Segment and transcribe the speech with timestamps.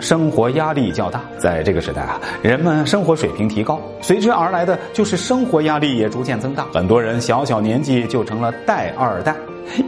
[0.00, 1.20] 生活压力较大。
[1.38, 6.66] 在这个时代啊，人们生活水平提高，随之而来的就是生活压力也逐渐增大。
[6.72, 9.34] 很多人小小年纪就成了贷二代，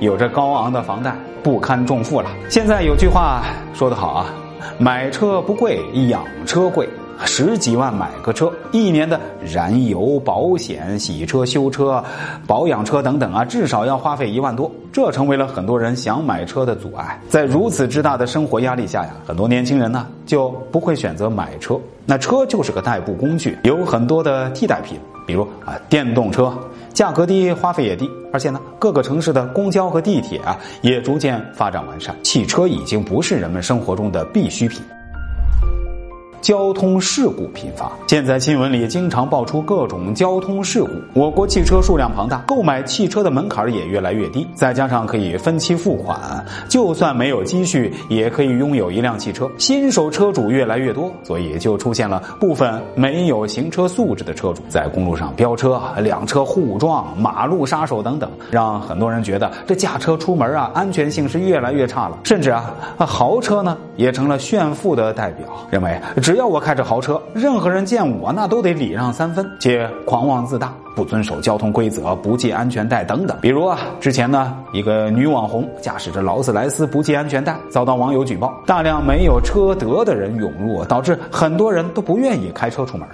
[0.01, 2.31] 有着高昂的房贷，不堪重负了。
[2.49, 3.43] 现在有句话
[3.75, 4.27] 说得好啊，
[4.79, 6.89] 买车不贵，养车贵。
[7.25, 12.03] 十几万买个车，一年的燃油、保险、洗车、修车、
[12.47, 17.21] 保养车等等啊，至少要花费一万多，这成为了很多人想买车的阻碍。
[17.29, 21.79] 在如此之大的生活压力下呀，很多年轻人呢就不会选择买车。
[22.07, 26.53] 那车就是个代步工具，有很多的替代品，比如啊电动车，
[26.93, 34.83] 价格低，花费也低，而且呢各个城市的公交和地铁啊也逐渐发展完善，汽车已经不是人们生活中的必需品。
[36.41, 40.91] 交通事故频发，现在新闻里经常爆出各种交通事故。
[41.13, 46.19] 我国汽车数量庞大，购买汽车的门槛也越来越低，再加上可以分期付款，
[46.67, 49.51] 就算没有积蓄也可以拥有一辆汽车。
[49.59, 62.19] 新手车主越来越多，所以就出现了部分没有行车素质的车主在公路上飙车、两车互撞、马路杀手等等，让很多人觉得这驾车出门啊安全性是越来越差了。
[62.25, 66.01] 甚至啊，豪车呢也成了炫富的代表，认为。
[66.31, 73.37] 只要我开着豪车，任何人见我那都得礼让三分，且狂妄自大，不遵守交通规则，不系安全带等等。
[73.41, 83.05] 比如啊，之前呢，一个女网红驾驶着劳斯莱斯不系安全带，遭到网友举报，大量没有车德的人涌入，导致很多人都不愿意开车出门。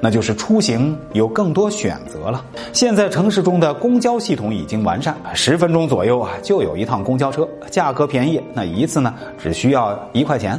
[0.00, 2.44] 那就是出行有更多选择了。
[2.72, 10.58] 现在城市中的公交系统已经完善，十分钟左右啊就有一趟公交车，价格便宜，那一次呢只需要一块钱。